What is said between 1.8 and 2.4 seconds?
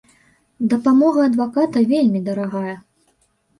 вельмі